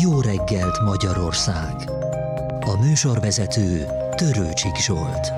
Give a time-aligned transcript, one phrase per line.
[0.00, 1.74] Jó reggelt Magyarország!
[2.60, 5.32] A műsorvezető Törőcsik Zsolt.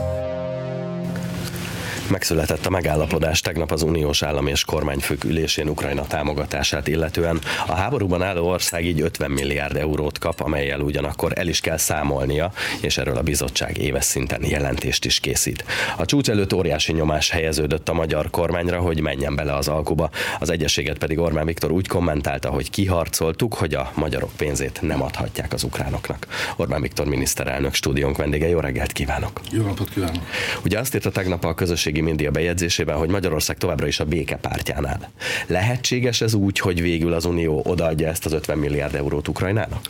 [2.11, 7.39] Megszületett a megállapodás tegnap az uniós állam és kormányfők ülésén Ukrajna támogatását illetően.
[7.67, 12.53] A háborúban álló ország így 50 milliárd eurót kap, amelyel ugyanakkor el is kell számolnia,
[12.81, 15.65] és erről a bizottság éves szinten jelentést is készít.
[15.97, 20.11] A csúcs előtt óriási nyomás helyeződött a magyar kormányra, hogy menjen bele az alkuba.
[20.39, 25.53] Az egyességet pedig Orbán Viktor úgy kommentálta, hogy kiharcoltuk, hogy a magyarok pénzét nem adhatják
[25.53, 26.27] az ukránoknak.
[26.57, 29.41] Orbán Viktor miniszterelnök stúdiónk vendége, jó reggelt kívánok!
[29.51, 30.23] Jó napot kívánok!
[30.65, 35.11] Ugye azt írta tegnap a közösségi média bejegyzésében, hogy Magyarország továbbra is a békepártjánál.
[35.47, 39.81] Lehetséges ez úgy, hogy végül az Unió odaadja ezt az 50 milliárd eurót Ukrajnának?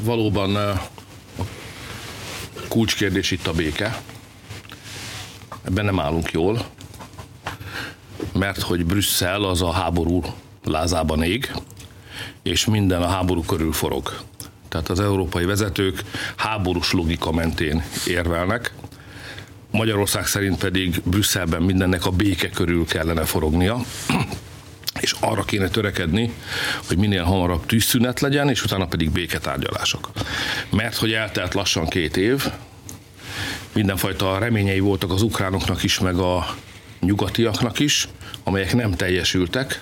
[0.00, 0.82] Valóban a
[2.68, 4.02] kulcskérdés itt a béke.
[5.62, 6.66] Ebben nem állunk jól,
[8.32, 10.22] mert hogy Brüsszel az a háború
[10.64, 11.52] lázában ég,
[12.42, 14.20] és minden a háború körül forog.
[14.68, 16.02] Tehát az európai vezetők
[16.36, 18.72] háborús logika mentén érvelnek,
[19.72, 23.80] Magyarország szerint pedig Brüsszelben mindennek a béke körül kellene forognia
[25.00, 26.32] és arra kéne törekedni,
[26.86, 30.10] hogy minél hamarabb tűzszünet legyen, és utána pedig béketárgyalások.
[30.70, 32.46] Mert hogy eltelt lassan két év,
[33.72, 36.56] mindenfajta reményei voltak az ukránoknak is, meg a
[37.00, 38.08] nyugatiaknak is,
[38.44, 39.80] amelyek nem teljesültek.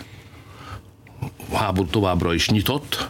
[1.50, 3.08] A háború továbbra is nyitott,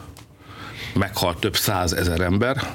[0.94, 2.70] meghalt több százezer ember,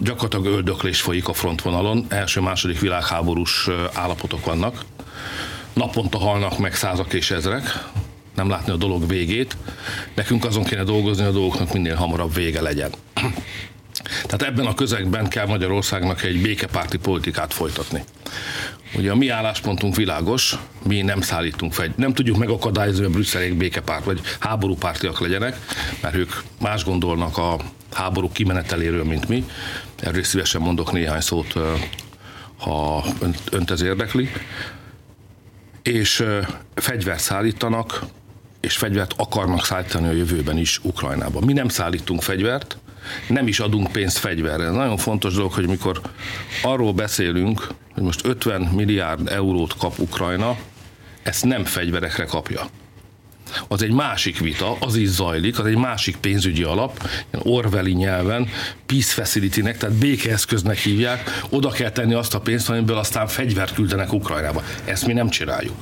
[0.00, 4.84] gyakorlatilag öldöklés folyik a frontvonalon, első-második világháborús állapotok vannak.
[5.72, 7.88] Naponta halnak meg százak és ezrek,
[8.34, 9.56] nem látni a dolog végét.
[10.14, 12.90] Nekünk azon kéne dolgozni, a dolgoknak minél hamarabb vége legyen.
[14.26, 18.04] Tehát ebben a közegben kell Magyarországnak egy békepárti politikát folytatni.
[18.94, 23.54] Ugye a mi álláspontunk világos, mi nem szállítunk fel, nem tudjuk megakadályozni, hogy a brüsszelék
[23.54, 25.56] békepárt vagy háborúpártiak legyenek,
[26.00, 27.56] mert ők más gondolnak a
[27.92, 29.44] háború kimeneteléről, mint mi.
[30.00, 31.54] Erről szívesen mondok néhány szót,
[32.58, 33.04] ha
[33.50, 34.28] önt ez érdekli.
[35.82, 36.24] És
[36.74, 38.00] fegyvert szállítanak,
[38.60, 41.40] és fegyvert akarnak szállítani a jövőben is Ukrajnába.
[41.40, 42.78] Mi nem szállítunk fegyvert,
[43.28, 44.64] nem is adunk pénzt fegyverre.
[44.64, 46.00] Ez nagyon fontos dolog, hogy mikor
[46.62, 50.56] arról beszélünk, hogy most 50 milliárd eurót kap Ukrajna,
[51.22, 52.68] ezt nem fegyverekre kapja
[53.68, 57.08] az egy másik vita, az is zajlik, az egy másik pénzügyi alap,
[57.42, 58.48] Orwelli nyelven,
[58.86, 64.12] peace facility-nek, tehát békeeszköznek hívják, oda kell tenni azt a pénzt, amiből aztán fegyvert küldenek
[64.12, 64.62] Ukrajnába.
[64.84, 65.74] Ezt mi nem csináljuk.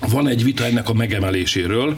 [0.00, 1.96] Van egy vita ennek a megemeléséről,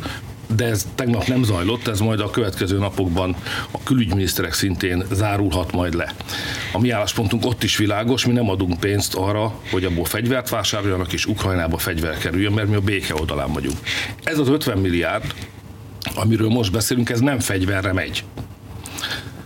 [0.56, 3.36] de ez tegnap nem zajlott, ez majd a következő napokban
[3.70, 6.14] a külügyminiszterek szintén zárulhat majd le.
[6.72, 11.12] A mi álláspontunk ott is világos, mi nem adunk pénzt arra, hogy abból fegyvert vásároljanak
[11.12, 13.76] és Ukrajnába fegyver kerüljön, mert mi a béke oldalán vagyunk.
[14.22, 15.34] Ez az 50 milliárd,
[16.14, 18.24] amiről most beszélünk, ez nem fegyverre megy.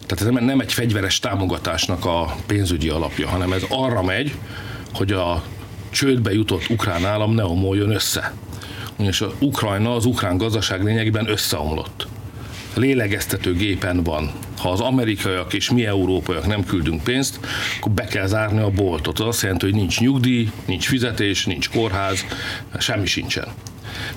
[0.07, 4.35] Tehát ez nem egy fegyveres támogatásnak a pénzügyi alapja, hanem ez arra megy,
[4.95, 5.43] hogy a
[5.91, 8.33] csődbe jutott ukrán állam ne omoljon össze
[8.97, 12.07] és az Ukrajna, az ukrán gazdaság lényegében összeomlott.
[12.75, 14.31] Lélegeztető gépen van.
[14.59, 17.41] Ha az amerikaiak és mi európaiak nem küldünk pénzt,
[17.79, 19.19] akkor be kell zárni a boltot.
[19.19, 22.25] Az azt jelenti, hogy nincs nyugdíj, nincs fizetés, nincs kórház,
[22.79, 23.49] semmi sincsen.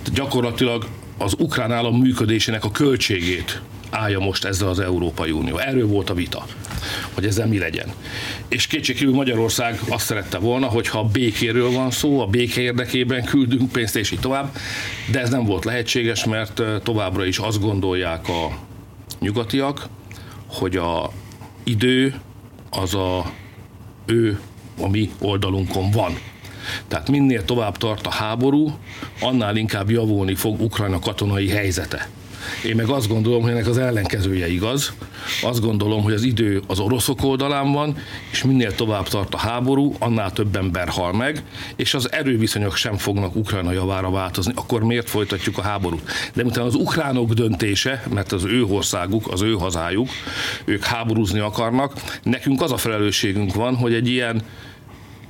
[0.04, 5.58] Tehát gyakorlatilag az ukrán állam működésének a költségét állja most ezzel az Európai Unió.
[5.58, 6.46] Erről volt a vita,
[7.14, 7.94] hogy ezzel mi legyen.
[8.48, 13.72] És kétségkívül Magyarország azt szerette volna, hogyha a békéről van szó, a béke érdekében küldünk
[13.72, 14.56] pénzt, és így tovább,
[15.12, 18.58] de ez nem volt lehetséges, mert továbbra is azt gondolják a
[19.20, 19.88] nyugatiak,
[20.48, 21.12] hogy a
[21.64, 22.20] idő
[22.70, 23.32] az a
[24.06, 24.40] ő,
[24.82, 26.20] a mi oldalunkon van.
[26.88, 28.78] Tehát minél tovább tart a háború,
[29.22, 32.10] annál inkább javulni fog Ukrajna katonai helyzete.
[32.66, 34.94] Én meg azt gondolom, hogy ennek az ellenkezője igaz.
[35.42, 37.98] Azt gondolom, hogy az idő az oroszok oldalán van,
[38.32, 41.44] és minél tovább tart a háború, annál több ember hal meg,
[41.76, 44.54] és az erőviszonyok sem fognak Ukrajna javára változni.
[44.56, 46.12] Akkor miért folytatjuk a háborút?
[46.34, 50.10] De miután az ukránok döntése, mert az ő országuk, az ő hazájuk,
[50.66, 54.42] ők háborúzni akarnak, nekünk az a felelősségünk van, hogy egy ilyen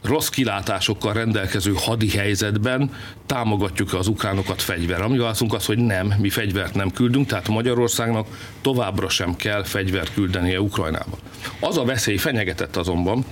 [0.08, 2.92] rossz kilátásokkal rendelkező hadi helyzetben
[3.26, 5.02] támogatjuk az ukránokat fegyver.
[5.02, 8.28] Ami válaszunk az, hogy nem, mi fegyvert nem küldünk, tehát Magyarországnak
[8.62, 11.18] továbbra sem kell fegyvert küldenie Ukrajnába.
[11.60, 13.26] Az a veszély fenyegetett azonban,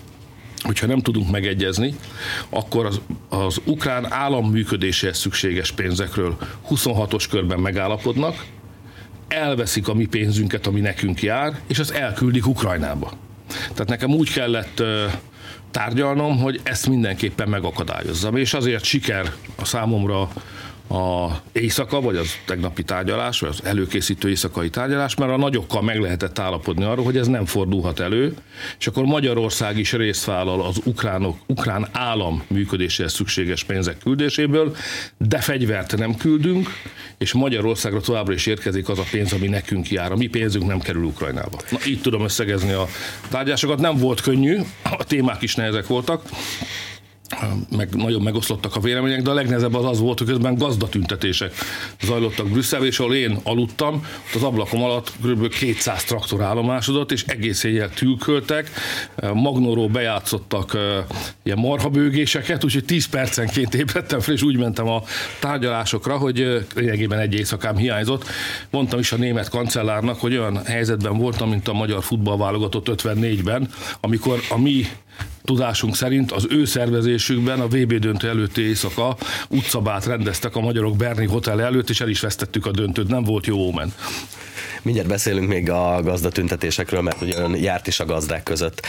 [0.62, 1.96] hogyha nem tudunk megegyezni,
[2.50, 6.38] akkor az, az ukrán állam működéséhez szükséges pénzekről
[6.70, 8.46] 26-os körben megállapodnak,
[9.28, 13.12] elveszik a mi pénzünket, ami nekünk jár, és azt elküldik Ukrajnába.
[13.48, 14.84] Tehát nekem úgy kellett
[15.76, 18.36] tárgyalnom, hogy ezt mindenképpen megakadályozzam.
[18.36, 20.30] És azért siker a számomra
[20.90, 26.00] a éjszaka, vagy az tegnapi tárgyalás, vagy az előkészítő éjszakai tárgyalás, mert a nagyokkal meg
[26.00, 28.36] lehetett állapodni arról, hogy ez nem fordulhat elő,
[28.80, 34.76] és akkor Magyarország is részt vállal az ukránok, ukrán állam működéséhez szükséges pénzek küldéséből,
[35.18, 36.70] de fegyvert nem küldünk,
[37.18, 40.12] és Magyarországra továbbra is érkezik az a pénz, ami nekünk jár.
[40.12, 41.58] A mi pénzünk nem kerül Ukrajnába.
[41.70, 42.88] Na, így tudom összegezni a
[43.30, 43.80] tárgyásokat.
[43.80, 46.24] Nem volt könnyű, a témák is nehezek voltak,
[47.76, 51.54] meg nagyon megoszlottak a vélemények, de a legnehezebb az az volt, hogy közben gazdatüntetések
[52.02, 55.50] zajlottak Brüsszelben, és ahol én aludtam, ott az ablakom alatt kb.
[55.50, 58.70] 200 traktor állomásodott, és egész éjjel tülköltek,
[59.34, 60.78] magnóról bejátszottak
[61.44, 65.04] ilyen marhabőgéseket, úgyhogy 10 percenként ébredtem fel, és úgy mentem a
[65.40, 68.26] tárgyalásokra, hogy lényegében egy éjszakám hiányzott.
[68.70, 73.70] Mondtam is a német kancellárnak, hogy olyan helyzetben voltam, mint a magyar futballválogatott 54-ben,
[74.00, 74.88] amikor a mi
[75.44, 79.18] tudásunk szerint az ő szervezésükben a VB döntő előtti éjszaka
[79.50, 83.46] utcabát rendeztek a magyarok Berni Hotel előtt, és el is vesztettük a döntőt, nem volt
[83.46, 83.94] jó ómen.
[84.86, 88.86] Mindjárt beszélünk még a gazdatüntetésekről, mert ugye ön járt is a gazdák között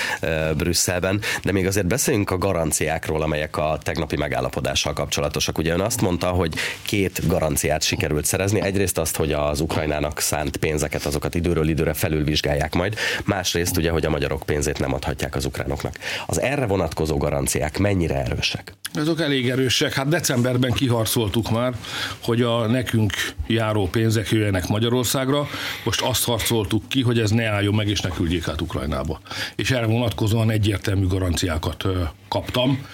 [0.57, 5.59] Brüsszelben, de még azért beszéljünk a garanciákról, amelyek a tegnapi megállapodással kapcsolatosak.
[5.59, 8.61] Ugye ön azt mondta, hogy két garanciát sikerült szerezni.
[8.61, 12.95] Egyrészt azt, hogy az Ukrajnának szánt pénzeket, azokat időről időre felülvizsgálják majd.
[13.25, 15.99] Másrészt ugye, hogy a magyarok pénzét nem adhatják az ukránoknak.
[16.27, 18.73] Az erre vonatkozó garanciák mennyire erősek?
[18.95, 19.93] Azok elég erősek.
[19.93, 21.75] Hát decemberben kiharcoltuk már,
[22.19, 23.13] hogy a nekünk
[23.47, 25.49] járó pénzek jöjjenek Magyarországra.
[25.87, 29.21] Most azt harcoltuk ki, hogy ez ne álljon meg, és ne küldjék át Ukrajnába.
[29.57, 31.85] És erre vonatkozóan egyértelmű garanciákat
[32.29, 32.87] kaptam.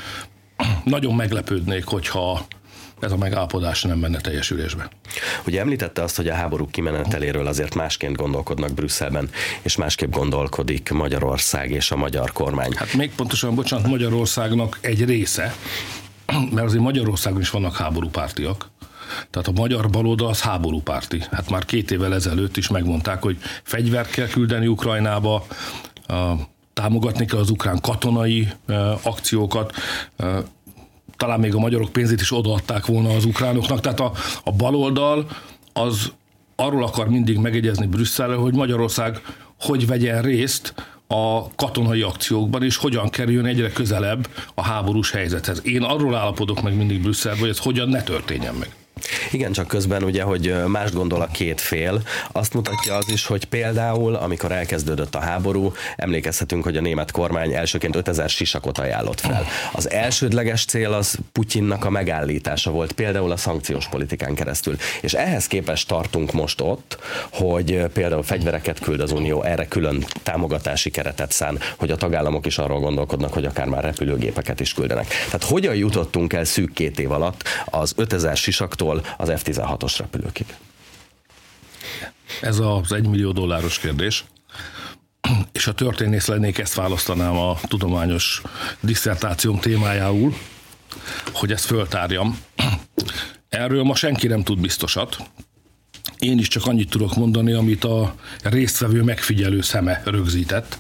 [0.85, 2.47] Nagyon meglepődnék, hogyha
[3.01, 4.91] ez a megállapodás nem menne teljesülésbe.
[5.47, 9.31] Ugye említette azt, hogy a háború kimeneteléről azért másként gondolkodnak Brüsszelben,
[9.63, 12.73] és másképp gondolkodik Magyarország és a magyar kormány.
[12.75, 15.55] Hát még pontosan, bocsánat, Magyarországnak egy része,
[16.51, 18.72] mert azért Magyarországon is vannak háborúpártiak,
[19.31, 21.23] tehát a magyar baloldal az háborúpárti.
[21.31, 25.47] Hát már két évvel ezelőtt is megmondták, hogy fegyvert kell küldeni Ukrajnába,
[26.73, 28.49] támogatni kell az ukrán katonai
[29.03, 29.73] akciókat,
[31.17, 33.81] talán még a magyarok pénzét is odaadták volna az ukránoknak.
[33.81, 34.13] Tehát a,
[34.45, 35.27] a baloldal
[35.73, 36.13] az
[36.57, 39.21] arról akar mindig megegyezni Brüsszelre, hogy Magyarország
[39.61, 40.75] hogy vegyen részt
[41.07, 45.61] a katonai akciókban, és hogyan kerüljön egyre közelebb a háborús helyzethez.
[45.65, 48.75] Én arról állapodok meg mindig Brüsszelben, hogy ez hogyan ne történjen meg.
[49.31, 52.03] Igen, csak közben ugye, hogy más gondol a két fél.
[52.33, 57.53] Azt mutatja az is, hogy például, amikor elkezdődött a háború, emlékezhetünk, hogy a német kormány
[57.53, 59.47] elsőként 5000 sisakot ajánlott fel.
[59.73, 64.77] Az elsődleges cél az Putyinnak a megállítása volt, például a szankciós politikán keresztül.
[65.01, 66.99] És ehhez képest tartunk most ott,
[67.31, 72.59] hogy például fegyvereket küld az Unió, erre külön támogatási keretet szán, hogy a tagállamok is
[72.59, 75.07] arról gondolkodnak, hogy akár már repülőgépeket is küldenek.
[75.07, 80.47] Tehát hogyan jutottunk el szűk két év alatt az 5000 sisaktól F-16-tól az F-16-os repülőkig?
[82.41, 84.25] Ez az egymillió dolláros kérdés.
[85.53, 88.43] És a történész lennék, ezt választanám a tudományos
[88.81, 90.37] diszertációm témájául,
[91.33, 92.39] hogy ezt föltárjam.
[93.49, 95.17] Erről ma senki nem tud biztosat.
[96.19, 100.79] Én is csak annyit tudok mondani, amit a résztvevő megfigyelő szeme rögzített,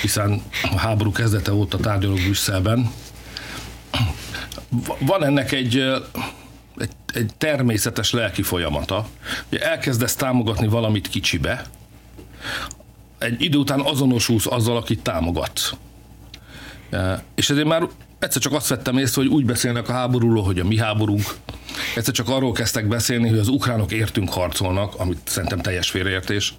[0.00, 2.90] hiszen a háború kezdete óta tárgyalok Brüsszelben.
[4.98, 5.84] Van ennek egy
[7.14, 9.06] egy, természetes lelki folyamata.
[9.48, 11.64] hogy elkezdesz támogatni valamit kicsibe,
[13.18, 15.72] egy idő után azonosulsz azzal, akit támogatsz.
[17.34, 20.64] És ezért már egyszer csak azt vettem észre, hogy úgy beszélnek a háborúról, hogy a
[20.64, 21.22] mi háborunk.
[21.96, 26.54] Egyszer csak arról kezdtek beszélni, hogy az ukránok értünk harcolnak, amit szerintem teljes félreértés.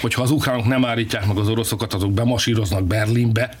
[0.00, 3.56] Hogyha az ukránok nem állítják meg az oroszokat, azok bemasíroznak Berlinbe,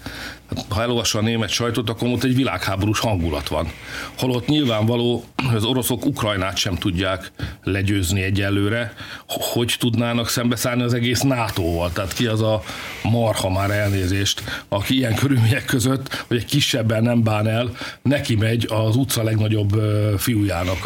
[0.68, 3.72] ha elolvassa a német sajtot, akkor ott egy világháborús hangulat van.
[4.18, 7.32] Holott nyilvánvaló, hogy az oroszok Ukrajnát sem tudják
[7.64, 8.92] legyőzni egyelőre,
[9.26, 11.92] hogy tudnának szembeszállni az egész NATO-val.
[11.92, 12.62] Tehát ki az a
[13.02, 17.70] marha már elnézést, aki ilyen körülmények között, hogy egy kisebben nem bán el,
[18.02, 19.70] neki megy az utca legnagyobb
[20.18, 20.84] fiújának,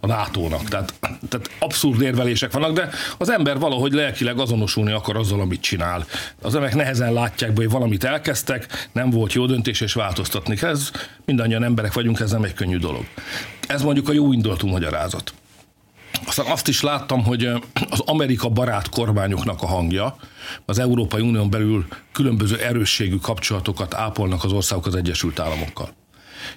[0.00, 0.68] a NATO-nak.
[0.68, 0.94] Tehát,
[1.28, 6.06] tehát abszurd érvelések vannak, de az ember valahogy lelkileg azonosulni akar azzal, amit csinál.
[6.42, 10.70] Az emberek nehezen látják be, hogy valamit elkezdtek, nem volt jó döntés, és változtatni kell.
[10.70, 10.90] Ez
[11.24, 13.04] mindannyian emberek vagyunk, ez nem egy könnyű dolog.
[13.68, 15.34] Ez mondjuk a jó indulatú magyarázat.
[16.26, 17.44] Aztán azt is láttam, hogy
[17.90, 20.16] az Amerika barát kormányoknak a hangja,
[20.64, 25.88] az Európai Unión belül különböző erősségű kapcsolatokat ápolnak az országok az Egyesült Államokkal.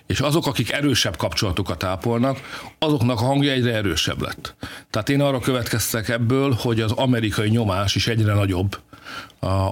[0.05, 2.39] És azok, akik erősebb kapcsolatokat ápolnak,
[2.79, 4.55] azoknak a hangja egyre erősebb lett.
[4.89, 8.79] Tehát én arra következtek ebből, hogy az amerikai nyomás is egyre nagyobb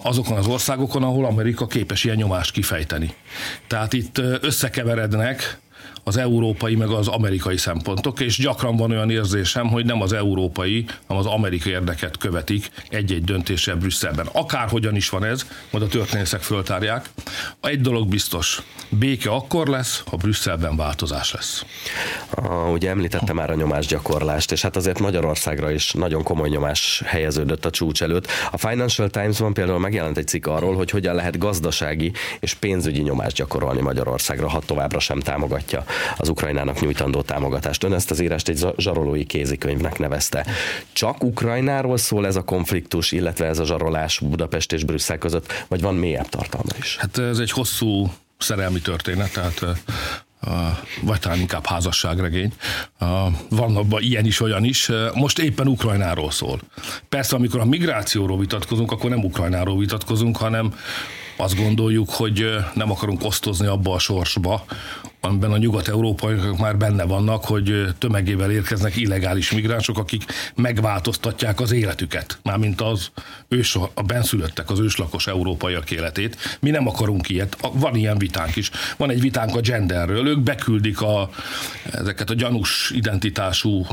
[0.04, 3.14] azokon az országokon, ahol Amerika képes ilyen nyomást kifejteni.
[3.68, 5.58] Tehát itt összekeverednek
[6.04, 10.86] az európai meg az amerikai szempontok, és gyakran van olyan érzésem, hogy nem az európai,
[11.08, 14.28] hanem az amerikai érdeket követik egy-egy döntéssel Brüsszelben.
[14.32, 17.10] Akárhogyan is van ez, majd a történészek föltárják.
[17.62, 21.66] Egy dolog biztos, béke akkor lesz, ha Brüsszelben változás lesz.
[22.30, 27.66] Ah, ugye említette már a nyomásgyakorlást, és hát azért Magyarországra is nagyon komoly nyomás helyeződött
[27.66, 28.28] a csúcs előtt.
[28.52, 33.36] A Financial Times-ban például megjelent egy cikk arról, hogy hogyan lehet gazdasági és pénzügyi nyomást
[33.36, 35.20] gyakorolni Magyarországra, ha továbbra sem
[35.76, 37.84] támogatja az Ukrajnának nyújtandó támogatást.
[37.84, 40.46] Ön ezt az írást egy zsarolói kézikönyvnek nevezte.
[40.94, 45.82] Csak Ukrajnáról szól ez a konfliktus, illetve ez a zsarolás Budapest és Brüsszel között, vagy
[45.82, 46.98] van mélyebb tartalma is?
[46.98, 49.66] Hát ez egy hosszú szerelmi történet, tehát
[51.02, 52.54] vagy talán inkább házasságregény.
[53.50, 54.92] Van abban ilyen is, olyan is.
[55.14, 56.60] Most éppen Ukrajnáról szól.
[57.10, 60.74] Persze, amikor a migrációról vitatkozunk, akkor nem Ukrajnáról vitatkozunk, hanem
[61.38, 64.66] azt gondoljuk, hogy nem akarunk osztozni abba a sorsba,
[65.26, 70.24] amiben a nyugat-európaiak már benne vannak, hogy tömegével érkeznek illegális migránsok, akik
[70.56, 73.12] megváltoztatják az életüket, mármint az
[73.48, 76.58] ős, a benszülöttek, az őslakos európaiak életét.
[76.60, 78.72] Mi nem akarunk ilyet, van ilyen vitánk is.
[78.98, 81.30] Van egy vitánk a genderről, ők beküldik a,
[81.92, 83.86] ezeket a gyanús identitású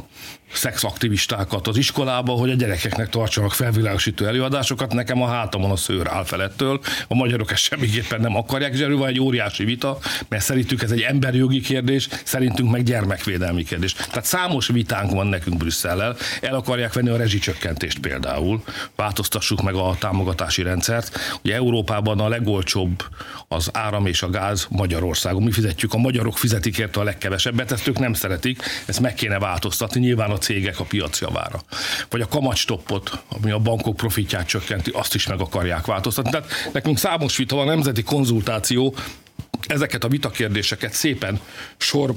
[0.52, 4.92] szexaktivistákat az iskolába, hogy a gyerekeknek tartsanak felvilágosító előadásokat.
[4.92, 6.80] Nekem a hátamon a szőr áll felettől.
[7.08, 10.90] A magyarok ezt semmiképpen nem akarják, és erről van egy óriási vita, mert szerintük ez
[10.90, 13.92] egy emberjogi kérdés, szerintünk meg gyermekvédelmi kérdés.
[13.92, 16.16] Tehát számos vitánk van nekünk Brüsszellel.
[16.40, 18.62] El akarják venni a rezsicsökkentést például.
[18.96, 21.18] Változtassuk meg a támogatási rendszert.
[21.44, 23.04] Ugye Európában a legolcsóbb
[23.48, 25.42] az áram és a gáz Magyarországon.
[25.42, 29.38] Mi fizetjük, a magyarok fizetik érte a legkevesebbet, ezt ők nem szeretik, ezt meg kéne
[29.38, 30.00] változtatni.
[30.00, 31.62] Nyilván a cégek a piac javára.
[32.10, 36.30] Vagy a kamatstoppot, ami a bankok profitját csökkenti, azt is meg akarják változtatni.
[36.30, 38.94] Tehát nekünk számos vita van, nemzeti konzultáció,
[39.66, 41.40] ezeket a vitakérdéseket szépen
[41.76, 42.14] sor,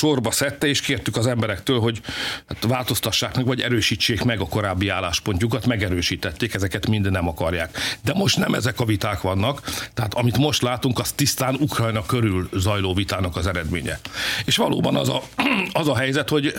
[0.00, 2.00] sorba szedte, és kértük az emberektől, hogy
[2.48, 7.78] hát változtassák meg, vagy erősítsék meg a korábbi álláspontjukat, megerősítették, ezeket mind nem akarják.
[8.04, 9.60] De most nem ezek a viták vannak,
[9.94, 13.98] tehát amit most látunk, az tisztán Ukrajna körül zajló vitának az eredménye.
[14.44, 15.22] És valóban az a,
[15.82, 16.54] az a helyzet, hogy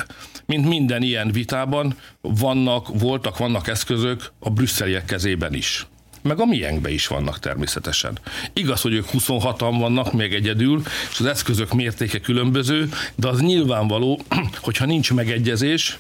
[0.45, 5.86] mint minden ilyen vitában vannak, voltak, vannak eszközök a brüsszeliek kezében is
[6.22, 8.18] meg a miénkbe is vannak természetesen.
[8.54, 14.22] Igaz, hogy ők 26-an vannak még egyedül, és az eszközök mértéke különböző, de az nyilvánvaló,
[14.62, 16.00] hogyha nincs megegyezés,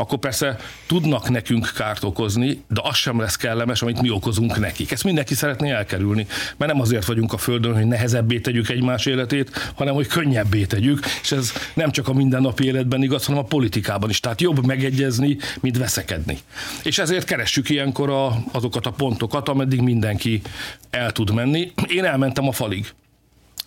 [0.00, 4.90] akkor persze tudnak nekünk kárt okozni, de az sem lesz kellemes, amit mi okozunk nekik.
[4.90, 6.26] Ezt mindenki szeretné elkerülni,
[6.56, 11.06] mert nem azért vagyunk a Földön, hogy nehezebbé tegyük egymás életét, hanem hogy könnyebbé tegyük,
[11.22, 14.20] és ez nem csak a mindennapi életben igaz, hanem a politikában is.
[14.20, 16.38] Tehát jobb megegyezni, mint veszekedni.
[16.84, 20.42] És ezért keressük ilyenkor a, azokat a pontokat, ameddig mindenki
[20.90, 21.72] el tud menni.
[21.86, 22.86] Én elmentem a falig.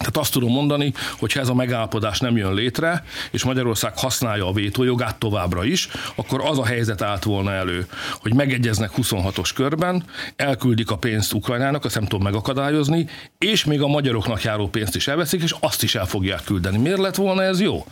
[0.01, 4.48] Tehát azt tudom mondani, hogy ha ez a megállapodás nem jön létre, és Magyarország használja
[4.48, 7.88] a vétójogát továbbra is, akkor az a helyzet állt volna elő,
[8.22, 10.03] hogy megegyeznek 26-os körben,
[10.36, 15.08] elküldik a pénzt Ukrajnának, azt nem tudom megakadályozni, és még a magyaroknak járó pénzt is
[15.08, 16.77] elveszik, és azt is el fogják küldeni.
[16.77, 17.86] Miért lett volna ez jó?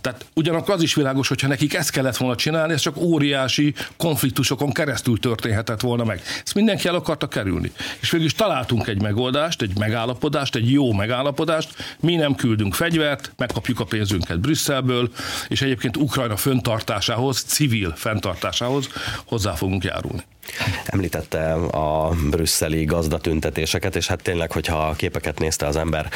[0.00, 4.72] Tehát ugyanakkor az is világos, hogyha nekik ezt kellett volna csinálni, ez csak óriási konfliktusokon
[4.72, 6.22] keresztül történhetett volna meg.
[6.44, 7.72] Ezt mindenki el akarta kerülni.
[8.00, 12.74] És végül is találtunk egy megoldást, egy megállapodást, egy jó megállapodást, megállapodást, mi nem küldünk
[12.74, 15.10] fegyvert, megkapjuk a pénzünket Brüsszelből,
[15.48, 18.88] és egyébként Ukrajna föntartásához, civil fenntartásához
[19.24, 20.24] hozzá fogunk járulni.
[20.84, 26.08] Említette a brüsszeli gazdatüntetéseket, és hát tényleg, hogyha a képeket nézte az ember,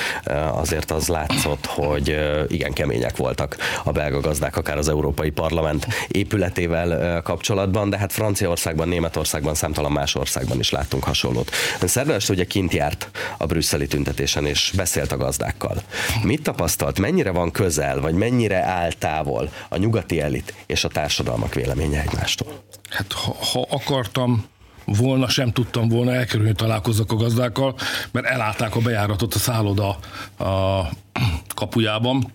[0.53, 2.17] azért az látszott, hogy
[2.49, 8.89] igen kemények voltak a belga gazdák, akár az Európai Parlament épületével kapcsolatban, de hát Franciaországban,
[8.89, 11.51] Németországban, számtalan más országban is láttunk hasonlót.
[11.81, 15.83] Ön szerda ugye kint járt a brüsszeli tüntetésen, és beszélt a gazdákkal.
[16.23, 21.55] Mit tapasztalt, mennyire van közel, vagy mennyire áll távol a nyugati elit és a társadalmak
[21.55, 22.63] véleménye egymástól?
[22.91, 24.45] Hát ha, ha akartam
[24.85, 26.71] volna, sem tudtam volna elkerülni, hogy
[27.09, 27.75] a gazdákkal,
[28.11, 29.99] mert elállták a bejáratot a szálloda
[30.39, 30.83] a
[31.55, 32.33] kapujában.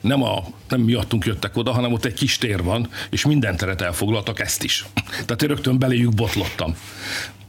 [0.00, 3.80] Nem, a, nem miattunk jöttek oda, hanem ott egy kis tér van, és minden teret
[3.80, 4.84] elfoglaltak, ezt is.
[5.10, 6.76] Tehát én rögtön beléjük botlottam.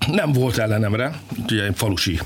[0.07, 2.19] Nem volt ellenemre, ugye én falusi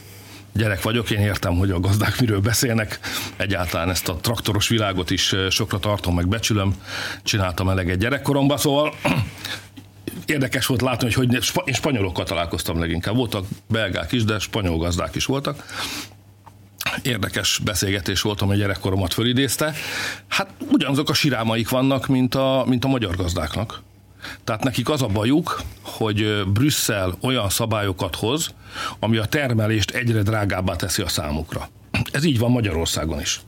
[0.53, 2.99] gyerek vagyok, én értem, hogy a gazdák miről beszélnek.
[3.37, 6.75] Egyáltalán ezt a traktoros világot is sokra tartom, meg becsülöm.
[7.23, 8.93] Csináltam eleget gyerekkoromban, szóval
[10.25, 11.33] érdekes volt látni, hogy, hogy
[11.65, 13.15] én spanyolokkal találkoztam leginkább.
[13.15, 15.65] Voltak belgák is, de spanyol gazdák is voltak.
[17.01, 19.73] Érdekes beszélgetés volt, ami gyerekkoromat fölidézte.
[20.27, 23.81] Hát ugyanazok a sirámaik vannak, mint a, mint a magyar gazdáknak.
[24.43, 28.53] Tehát nekik az a bajuk, hogy Brüsszel olyan szabályokat hoz,
[28.99, 31.69] ami a termelést egyre drágábbá teszi a számukra.
[32.11, 33.41] Ez így van Magyarországon is.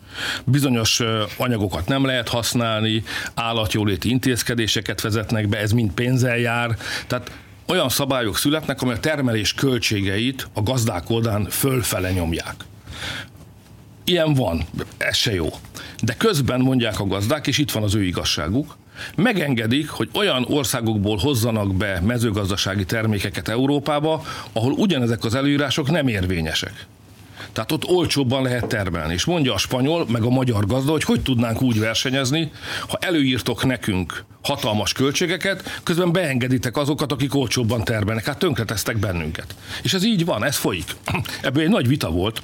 [0.44, 1.02] Bizonyos
[1.38, 6.78] anyagokat nem lehet használni, állatjóléti intézkedéseket vezetnek be, ez mind pénzzel jár.
[7.08, 7.32] Tehát
[7.68, 12.56] olyan szabályok születnek, amely a termelés költségeit a gazdák oldán fölfele nyomják.
[14.04, 14.66] Ilyen van,
[14.98, 15.50] ez se jó.
[16.04, 18.78] De közben mondják a gazdák, és itt van az ő igazságuk,
[19.16, 24.24] megengedik, hogy olyan országokból hozzanak be mezőgazdasági termékeket Európába,
[24.54, 26.86] ahol ugyanezek az előírások nem érvényesek.
[27.58, 29.14] Tehát ott olcsóbban lehet termelni.
[29.14, 32.52] És mondja a spanyol, meg a magyar gazda, hogy hogy tudnánk úgy versenyezni,
[32.88, 38.26] ha előírtok nekünk hatalmas költségeket, közben beengeditek azokat, akik olcsóbban termelnek.
[38.26, 39.56] Hát tönkretesztek bennünket.
[39.84, 40.96] És ez így van, ez folyik.
[41.42, 42.42] Ebből egy nagy vita volt,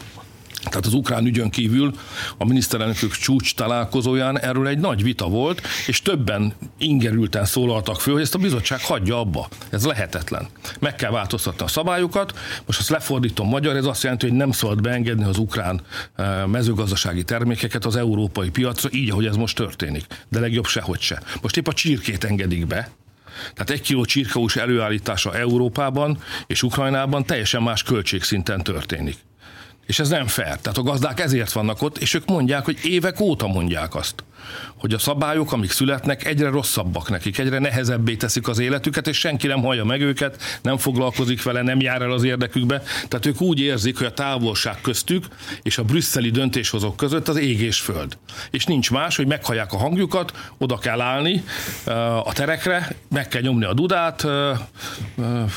[0.64, 1.94] tehát az ukrán ügyön kívül
[2.38, 8.22] a miniszterelnökök csúcs találkozóján erről egy nagy vita volt, és többen ingerülten szólaltak föl, hogy
[8.22, 9.48] ezt a bizottság hagyja abba.
[9.70, 10.48] Ez lehetetlen.
[10.80, 12.34] Meg kell változtatni a szabályokat.
[12.66, 15.82] Most azt lefordítom magyar, ez azt jelenti, hogy nem szabad beengedni az ukrán
[16.16, 20.06] eh, mezőgazdasági termékeket az európai piacra, így, ahogy ez most történik.
[20.30, 21.22] De legjobb sehogy se.
[21.42, 22.90] Most épp a csirkét engedik be,
[23.54, 26.18] tehát egy kiló csirkahús előállítása Európában
[26.48, 29.18] és Ukrajnában teljesen más költségszinten történik.
[29.86, 30.58] És ez nem fair.
[30.58, 34.24] Tehát a gazdák ezért vannak ott, és ők mondják, hogy évek óta mondják azt,
[34.84, 39.48] hogy a szabályok, amik születnek, egyre rosszabbak nekik, egyre nehezebbé teszik az életüket, és senki
[39.48, 42.82] nem hallja meg őket, nem foglalkozik vele, nem jár el az érdekükbe.
[43.08, 45.26] Tehát ők úgy érzik, hogy a távolság köztük
[45.62, 48.18] és a brüsszeli döntéshozók között az ég és föld.
[48.52, 51.44] És nincs más, hogy meghallják a hangjukat, oda kell állni
[52.24, 54.28] a terekre, meg kell nyomni a dudát,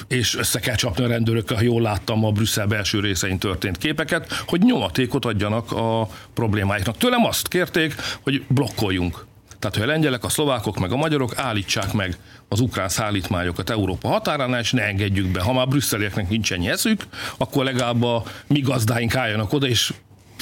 [0.08, 4.32] és össze kell csapni a rendőrökkel, ha jól láttam a Brüsszel belső részein történt képeket,
[4.46, 6.96] hogy nyomatékot adjanak a problémáiknak.
[6.96, 9.15] Tőlem azt kérték, hogy blokkoljunk.
[9.58, 12.16] Tehát, hogy a lengyelek, a szlovákok, meg a magyarok állítsák meg
[12.48, 15.40] az ukrán szállítmányokat Európa határánál, és ne engedjük be.
[15.42, 17.02] Ha már brüsszelieknek nincsen eszük,
[17.36, 19.92] akkor legalább a mi gazdáink álljanak oda, és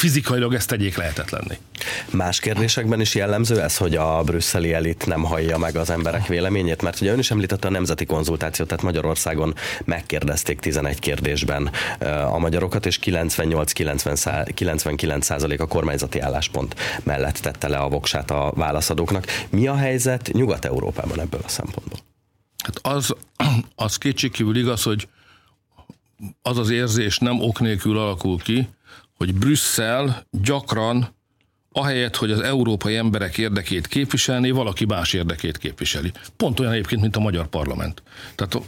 [0.05, 1.59] fizikailag ezt tegyék lehetetlenni.
[2.11, 6.83] Más kérdésekben is jellemző ez, hogy a brüsszeli elit nem hallja meg az emberek véleményét,
[6.83, 11.71] mert ugye ön is említette a nemzeti konzultációt, tehát Magyarországon megkérdezték 11 kérdésben
[12.33, 19.27] a magyarokat, és 98-99 százalék a kormányzati álláspont mellett tette le a voksát a válaszadóknak.
[19.51, 21.99] Mi a helyzet Nyugat-Európában ebből a szempontból?
[22.65, 23.15] Hát az,
[23.75, 25.09] az kétségkívül igaz, hogy
[26.43, 28.69] az az érzés nem ok nélkül alakul ki,
[29.17, 31.15] hogy Brüsszel gyakran
[31.77, 36.13] ahelyett, hogy az európai emberek érdekét képviselni, valaki más érdekét képviseli.
[36.37, 38.03] Pont olyan egyébként, mint a magyar parlament.
[38.35, 38.61] Tehát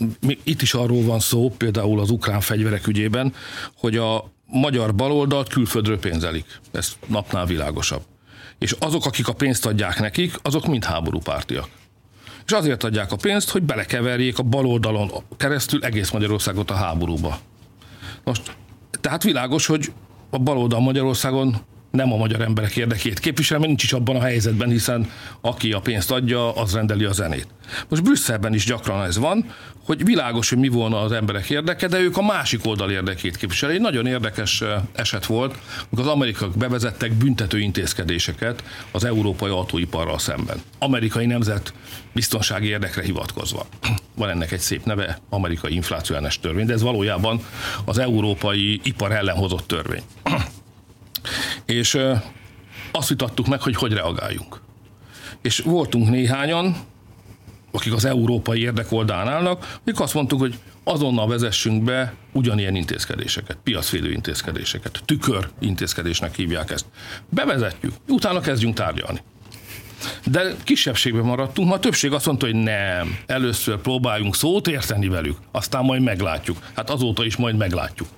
[0.42, 3.34] itt is arról van szó, például az ukrán fegyverek ügyében,
[3.76, 6.60] hogy a magyar baloldalt külföldről pénzelik.
[6.72, 8.02] Ez napnál világosabb.
[8.58, 11.68] És azok, akik a pénzt adják nekik, azok mind háborúpártiak.
[12.46, 17.38] És azért adják a pénzt, hogy belekeverjék a baloldalon keresztül egész Magyarországot a háborúba.
[18.24, 18.56] Most,
[19.00, 19.92] tehát világos, hogy
[20.30, 21.56] a baloldal Magyarországon
[21.96, 25.80] nem a magyar emberek érdekét képvisel, mert nincs is abban a helyzetben, hiszen aki a
[25.80, 27.46] pénzt adja, az rendeli a zenét.
[27.88, 29.44] Most Brüsszelben is gyakran ez van,
[29.84, 33.74] hogy világos, hogy mi volna az emberek érdeke, de ők a másik oldal érdekét képviselik.
[33.76, 40.62] Egy nagyon érdekes eset volt, amikor az amerikaiak bevezettek büntető intézkedéseket az európai autóiparral szemben.
[40.78, 41.72] Amerikai nemzet
[42.12, 43.66] biztonsági érdekre hivatkozva.
[44.14, 47.40] Van ennek egy szép neve, amerikai inflációs törvény, de ez valójában
[47.84, 50.02] az európai ipar ellen hozott törvény.
[51.64, 51.98] És
[52.92, 54.60] azt vitattuk meg, hogy hogy reagáljunk.
[55.42, 56.76] És voltunk néhányan,
[57.72, 63.58] akik az európai érdek oldalán állnak, akik azt mondtuk, hogy azonnal vezessünk be ugyanilyen intézkedéseket,
[63.62, 66.84] piacvédő intézkedéseket, tükör intézkedésnek hívják ezt.
[67.28, 69.22] Bevezetjük, utána kezdjünk tárgyalni.
[70.24, 75.36] De kisebbségben maradtunk, ma a többség azt mondta, hogy nem, először próbáljunk szót érteni velük,
[75.50, 76.58] aztán majd meglátjuk.
[76.74, 78.08] Hát azóta is majd meglátjuk.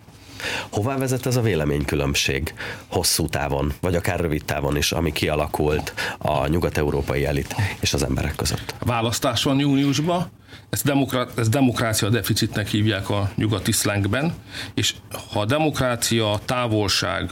[0.70, 2.55] Hová vezet ez a véleménykülönbség
[2.87, 8.35] hosszú távon, vagy akár rövid távon is, ami kialakult a nyugat-európai elit és az emberek
[8.37, 8.74] között?
[8.79, 10.31] Választás van júniusban,
[10.70, 14.35] ezt, demokra- ezt demokrácia deficitnek hívják a nyugati szlengben,
[14.74, 14.94] és
[15.33, 17.31] ha a demokrácia, távolság,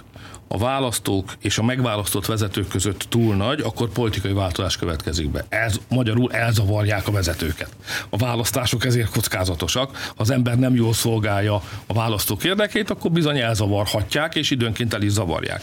[0.48, 5.44] a választók és a megválasztott vezetők között túl nagy, akkor politikai változás következik be.
[5.48, 7.76] Ez magyarul elzavarják a vezetőket.
[8.08, 9.96] A választások ezért kockázatosak.
[9.96, 15.02] Ha az ember nem jól szolgálja a választók érdekét, akkor bizony elzavarhatják, és időnként el
[15.02, 15.62] is zavarják.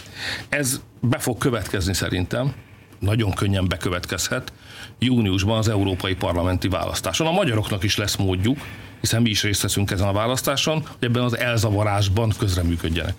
[0.49, 2.53] Ez be fog következni szerintem,
[2.99, 4.51] nagyon könnyen bekövetkezhet
[4.99, 7.27] júniusban az európai parlamenti választáson.
[7.27, 8.57] A magyaroknak is lesz módjuk,
[8.99, 13.15] hiszen mi is részt veszünk ezen a választáson, hogy ebben az elzavarásban közreműködjenek.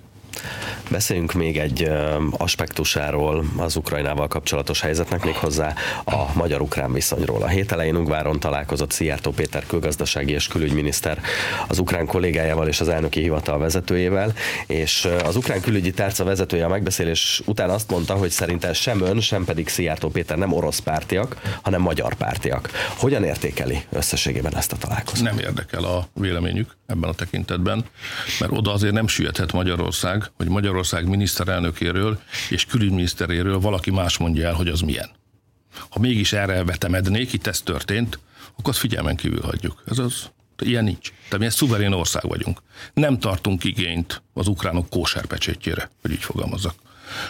[0.91, 1.91] Beszéljünk még egy
[2.31, 7.43] aspektusáról az Ukrajnával kapcsolatos helyzetnek, méghozzá a magyar-ukrán viszonyról.
[7.43, 11.21] A hét elején Ungváron találkozott Szijjártó Péter külgazdasági és külügyminiszter
[11.69, 14.33] az ukrán kollégájával és az elnöki hivatal vezetőjével,
[14.67, 19.21] és az ukrán külügyi tárca vezetője a megbeszélés után azt mondta, hogy szerinte sem ön,
[19.21, 22.71] sem pedig Szijjártó Péter nem orosz pártiak, hanem magyar pártiak.
[22.97, 25.25] Hogyan értékeli összességében ezt a találkozót?
[25.25, 27.85] Nem érdekel a véleményük ebben a tekintetben,
[28.41, 34.53] mert oda azért nem süllyedhet Magyarország, hogy Magyarország miniszterelnökéről és külügyminiszteréről valaki más mondja el,
[34.53, 35.11] hogy az milyen.
[35.89, 38.19] Ha mégis erre vetemednék, itt ez történt,
[38.51, 39.83] akkor azt figyelmen kívül hagyjuk.
[39.87, 41.09] Ez az, ilyen nincs.
[41.09, 42.63] Tehát mi egy szuverén ország vagyunk.
[42.95, 46.75] Nem tartunk igényt az ukránok kóserpecsétjére, hogy így fogalmazzak.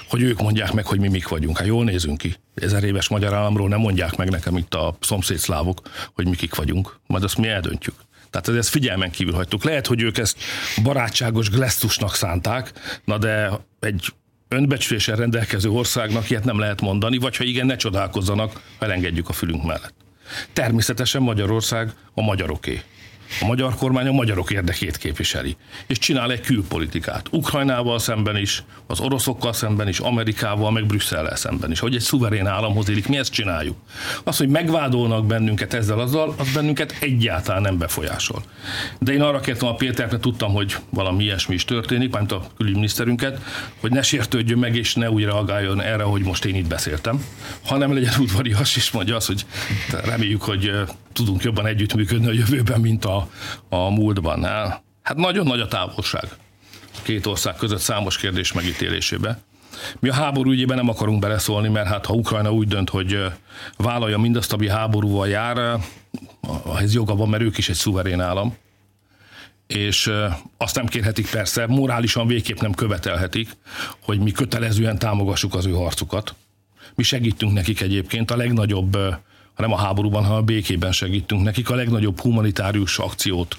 [0.09, 1.59] Hogy ők mondják meg, hogy mi mik vagyunk.
[1.59, 2.37] Hát jól nézünk ki.
[2.55, 5.81] Ezer éves magyar államról nem mondják meg nekem itt a szomszédszlávok,
[6.13, 6.99] hogy mi kik vagyunk.
[7.07, 7.95] Majd azt mi eldöntjük.
[8.41, 9.65] Tehát ezt figyelmen kívül hagytuk.
[9.65, 10.39] Lehet, hogy ők ezt
[10.83, 12.73] barátságos glesztusnak szánták,
[13.05, 14.07] na de egy
[14.49, 19.33] önbecsüléssel rendelkező országnak ilyet nem lehet mondani, vagy ha igen, ne csodálkozzanak, ha elengedjük a
[19.33, 19.95] fülünk mellett.
[20.53, 22.83] Természetesen Magyarország a magyaroké.
[23.41, 25.57] A magyar kormány a magyarok érdekét képviseli,
[25.87, 27.27] és csinál egy külpolitikát.
[27.31, 31.79] Ukrajnával szemben is, az oroszokkal szemben is, Amerikával, meg Brüsszellel szemben is.
[31.79, 33.77] Hogy egy szuverén államhoz élik, mi ezt csináljuk.
[34.25, 38.43] Az, hogy megvádolnak bennünket ezzel azzal, az bennünket egyáltalán nem befolyásol.
[38.99, 42.47] De én arra kértem a Pétert, mert tudtam, hogy valami ilyesmi is történik, mint a
[42.57, 43.41] külügyminiszterünket,
[43.81, 47.25] hogy ne sértődjön meg, és ne úgy reagáljon erre, hogy most én itt beszéltem,
[47.65, 49.47] hanem legyen udvarias, és mondja azt, hogy
[50.05, 50.73] reméljük, hogy
[51.15, 53.29] tudunk jobban együttműködni a jövőben, mint a,
[53.69, 54.45] a múltban.
[55.03, 56.29] Hát nagyon nagy a távolság
[57.03, 59.39] két ország között számos kérdés megítélésébe.
[59.99, 63.25] Mi a háború ügyében nem akarunk beleszólni, mert hát ha Ukrajna úgy dönt, hogy
[63.77, 65.81] vállalja mindazt, ami háborúval jár,
[66.79, 68.57] ez joga van, mert ők is egy szuverén állam,
[69.67, 70.11] és
[70.57, 73.49] azt nem kérhetik persze, morálisan végképp nem követelhetik,
[74.01, 76.35] hogy mi kötelezően támogassuk az ő harcukat.
[76.95, 78.99] Mi segítünk nekik egyébként, a legnagyobb
[79.55, 81.71] hanem a háborúban, hanem a békében segítünk nekik.
[81.71, 83.57] A legnagyobb humanitárius akciót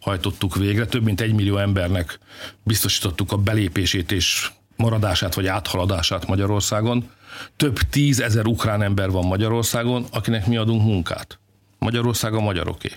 [0.00, 2.18] hajtottuk végre, több mint egy millió embernek
[2.62, 7.10] biztosítottuk a belépését és maradását vagy áthaladását Magyarországon.
[7.56, 11.38] Több tízezer ukrán ember van Magyarországon, akinek mi adunk munkát.
[11.78, 12.90] Magyarország a magyaroké.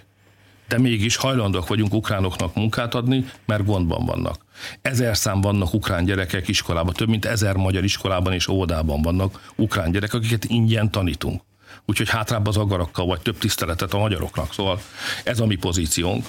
[0.67, 4.45] De mégis hajlandók vagyunk ukránoknak munkát adni, mert gondban vannak.
[4.81, 9.91] Ezer szám vannak ukrán gyerekek iskolában, több mint ezer magyar iskolában és óvodában vannak ukrán
[9.91, 11.41] gyerekek, akiket ingyen tanítunk
[11.85, 14.53] úgyhogy hátrább az agarakkal, vagy több tiszteletet a magyaroknak.
[14.53, 14.81] Szóval
[15.23, 16.25] ez a mi pozíciónk.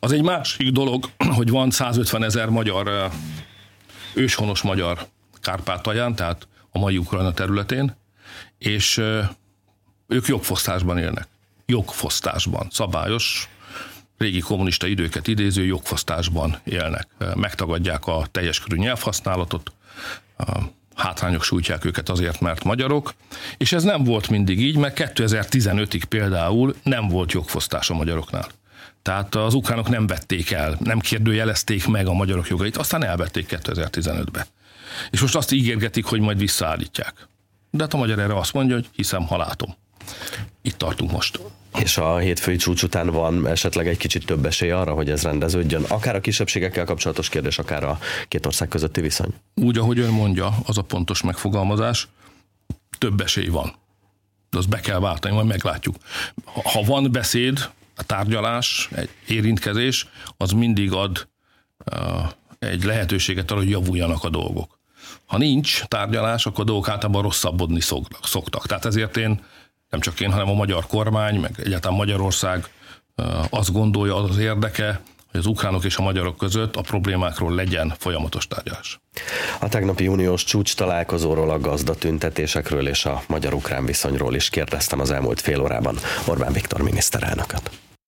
[0.00, 3.10] Az egy másik dolog, hogy van 150 ezer magyar,
[4.14, 5.06] őshonos magyar
[5.40, 7.96] Kárpátalján, tehát a mai Ukrajna területén,
[8.58, 8.96] és
[10.06, 11.28] ők jogfosztásban élnek.
[11.66, 13.48] Jogfosztásban, szabályos,
[14.18, 17.08] régi kommunista időket idéző jogfosztásban élnek.
[17.34, 19.72] Megtagadják a teljes körű nyelvhasználatot,
[20.94, 23.14] hátrányok sújtják őket azért, mert magyarok,
[23.56, 28.48] és ez nem volt mindig így, mert 2015-ig például nem volt jogfosztás a magyaroknál.
[29.02, 34.46] Tehát az ukránok nem vették el, nem kérdőjelezték meg a magyarok jogait, aztán elvették 2015-be.
[35.10, 37.28] És most azt ígérgetik, hogy majd visszaállítják.
[37.70, 39.74] De hát a magyar erre azt mondja, hogy hiszem, ha látom.
[40.62, 41.40] Itt tartunk most.
[41.78, 45.82] És a hétfői csúcs után van esetleg egy kicsit több esély arra, hogy ez rendeződjön,
[45.82, 49.34] akár a kisebbségekkel kapcsolatos kérdés, akár a két ország közötti viszony?
[49.54, 52.08] Úgy, ahogy ön mondja, az a pontos megfogalmazás,
[52.98, 53.74] több esély van.
[54.50, 55.96] De azt be kell váltani, majd meglátjuk.
[56.44, 61.28] Ha van beszéd, a tárgyalás, egy érintkezés, az mindig ad
[62.58, 64.78] egy lehetőséget arra, hogy javuljanak a dolgok.
[65.26, 67.80] Ha nincs tárgyalás, akkor a dolgok általában rosszabbodni
[68.22, 68.66] szoktak.
[68.66, 69.44] Tehát ezért én
[69.94, 72.68] nem csak én, hanem a magyar kormány, meg egyáltalán Magyarország
[73.50, 77.94] azt gondolja, az az érdeke, hogy az ukránok és a magyarok között a problémákról legyen
[77.98, 79.00] folyamatos tárgyalás.
[79.60, 85.40] A tegnapi uniós csúcs találkozóról, a gazdatüntetésekről és a magyar-ukrán viszonyról is kérdeztem az elmúlt
[85.40, 87.70] fél órában Orbán Viktor miniszterelnököt.